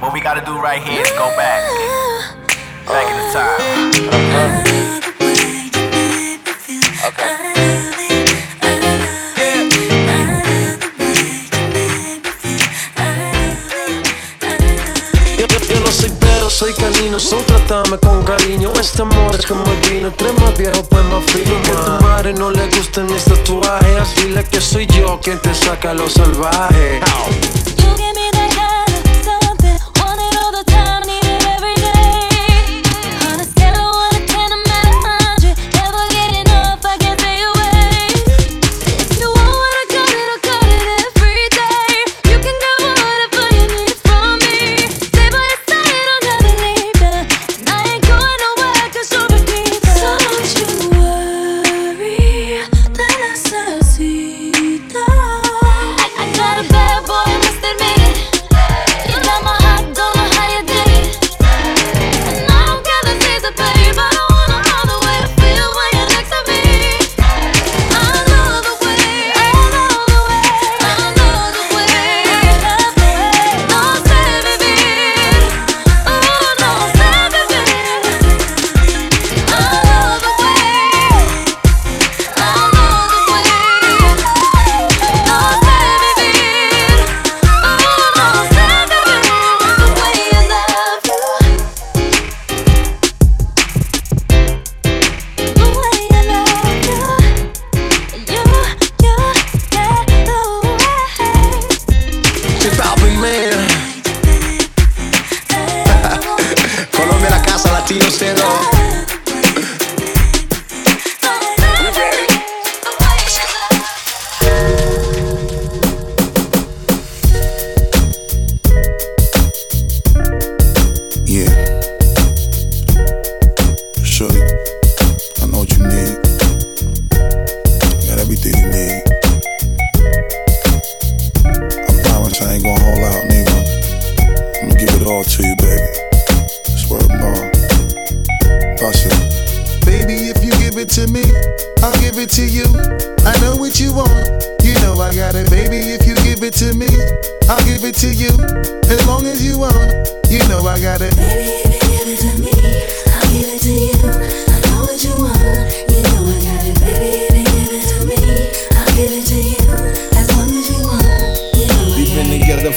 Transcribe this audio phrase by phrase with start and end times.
[0.00, 1.60] What we gotta do right here is go back.
[2.86, 3.88] Back in the time.
[7.08, 7.48] Okay.
[15.68, 19.90] Yo no soy pero, soy canino, so tratame con cariño Este amor es como el
[19.90, 23.24] vino, entre más viejo pues más fino Que a tu madre no le gusten mis
[23.24, 27.00] tatuajes Dile que soy yo quien te saca lo salvaje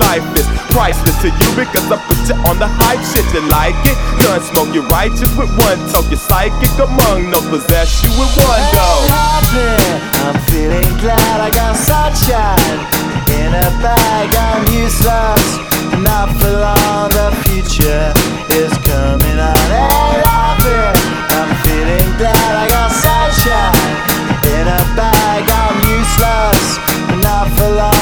[0.00, 0.48] life is.
[0.70, 3.26] Priceless to you because I put you on the hype shit.
[3.34, 3.98] You like it?
[4.22, 6.06] Gun smoke, you're righteous with one talk.
[6.06, 9.10] You're psychic among no possess you with one though.
[10.22, 12.86] I'm feeling glad I got sunshine
[13.34, 14.30] in a bag.
[14.30, 15.58] I'm useless,
[16.06, 17.10] not for long.
[17.10, 18.14] The future
[18.54, 19.58] is coming on.
[19.74, 23.74] Hey, I'm feeling glad I got sunshine
[24.54, 25.42] in a bag.
[25.50, 26.78] I'm useless,
[27.26, 27.99] not for long.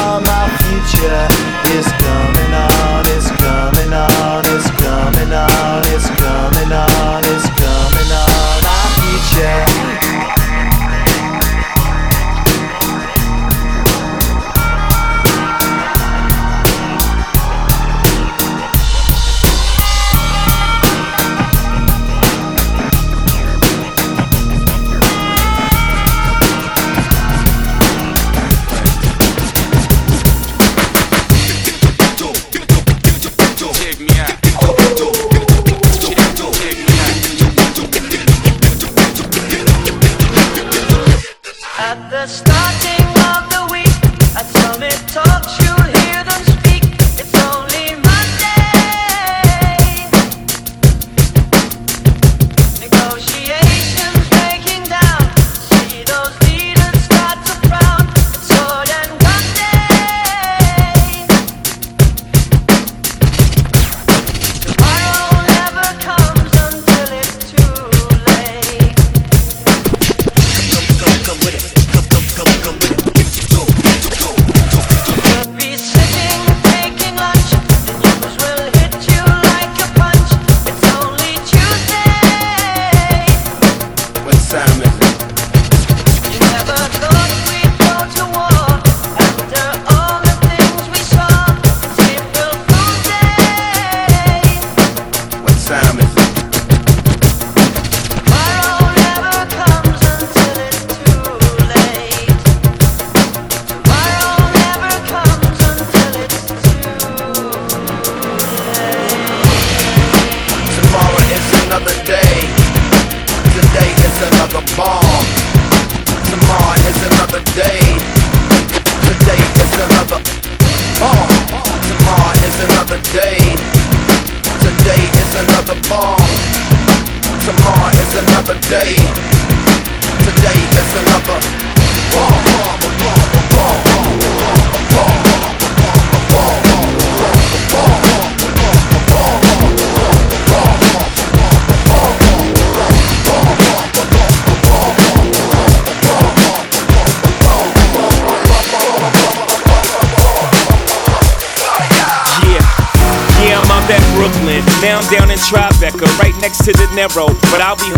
[156.49, 157.29] Next to the Narrow.
[157.53, 157.98] But I'll be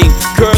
[0.00, 0.57] Blinding.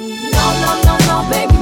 [0.21, 1.60] No, no, no, no, baby,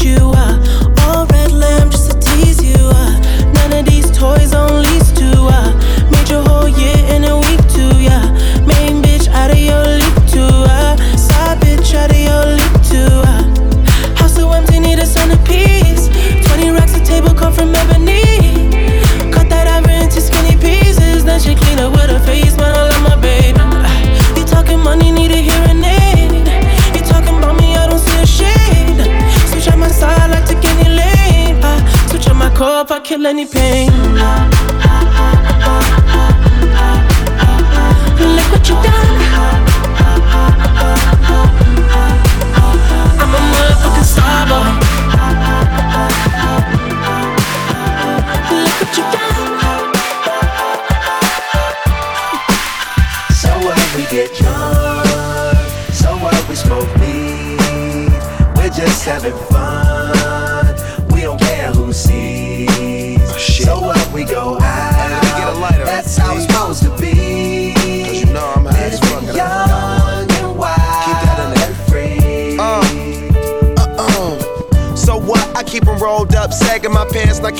[0.00, 0.32] you.
[0.34, 1.01] Uh.
[33.12, 33.90] Kill any pain.
[38.36, 39.21] Look what you done.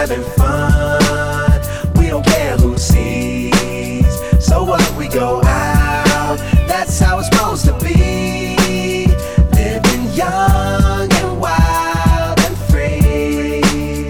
[0.00, 1.60] We're having fun.
[1.96, 3.52] We don't care who sees.
[4.42, 6.38] So what we go out.
[6.66, 9.08] That's how it's supposed to be.
[9.52, 14.08] Living young and wild and free.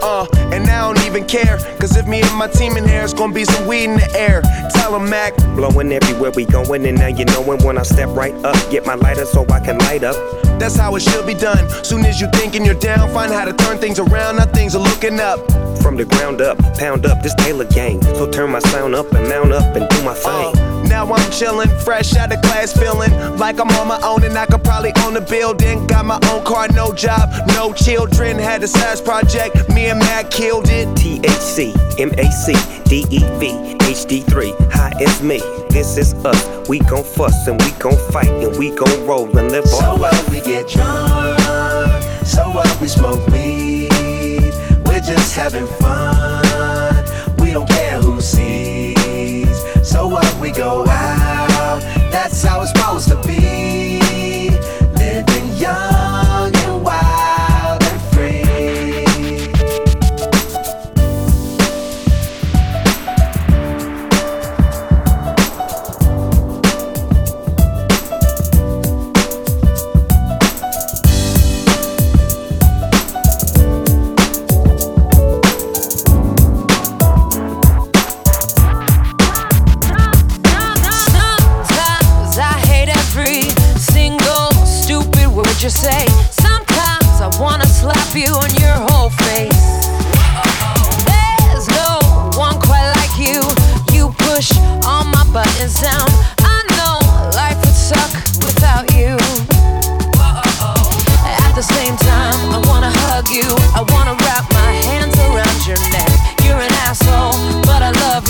[0.00, 1.58] Uh, and I don't even care.
[1.78, 4.10] Cause if me and my team in here, it's gonna be some weed in the
[4.18, 4.40] air.
[4.72, 5.36] Tell 'em, Mac.
[5.56, 8.56] Blowing everywhere we going, and now you knowin' when I step right up.
[8.70, 10.16] Get my lighter so I can light up.
[10.60, 11.68] That's how it should be done.
[11.82, 14.36] Soon as you thinking you're down, find how to turn things around.
[14.36, 15.40] Now things are looking up.
[15.80, 18.02] From the ground up, pound up this Taylor gang.
[18.02, 20.88] So turn my sound up and mount up and do my uh, thing.
[20.88, 24.44] Now I'm chillin', fresh out of class, feeling like I'm on my own and I
[24.44, 25.86] could probably own a building.
[25.86, 28.38] Got my own car, no job, no children.
[28.38, 30.88] Had a size project, me and Mac killed it.
[30.88, 35.59] THC, MAC, DEV, HD3, hi, it's me.
[35.70, 36.68] This is us.
[36.68, 40.00] We gon' fuss and we gon' fight and we gon' roll and live So on.
[40.00, 41.38] what we get drunk,
[42.26, 43.90] so what we smoke weed.
[44.86, 47.04] We're just having fun.
[47.38, 49.48] We don't care who sees.
[49.88, 51.80] So what we go out.
[52.10, 53.39] That's how it's supposed to be.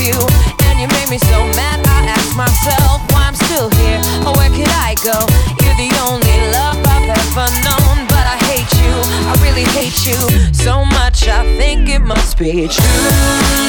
[0.01, 0.17] You.
[0.65, 4.01] And you made me so mad, I ask myself why I'm still here.
[4.25, 5.17] Or where could I go?
[5.61, 7.95] You're the only love I've ever known.
[8.09, 8.93] But I hate you,
[9.29, 10.17] I really hate you
[10.53, 11.27] so much.
[11.27, 13.09] I think it must be true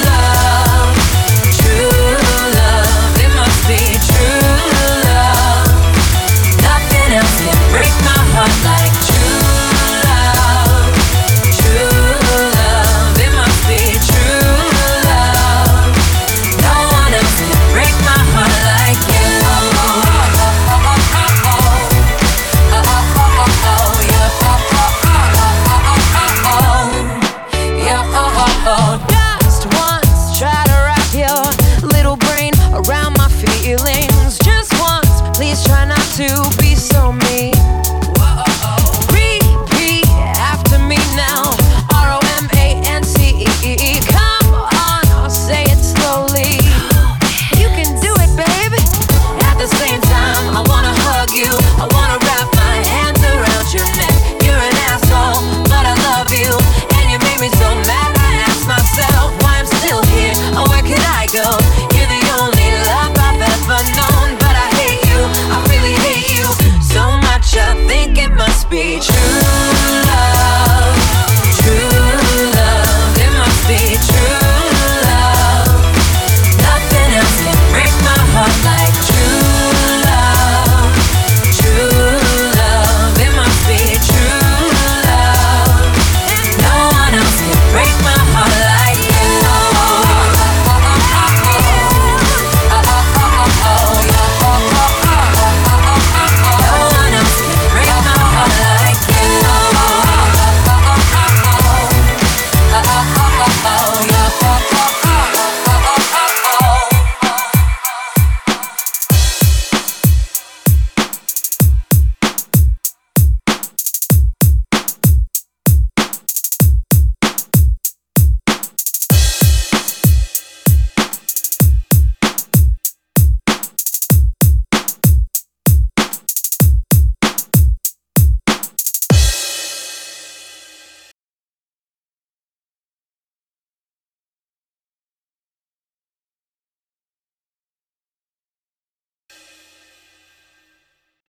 [0.08, 0.96] love.
[1.60, 2.16] True
[2.56, 4.56] love, it must be true
[5.04, 5.68] love.
[6.64, 8.81] Nothing else can break my heart like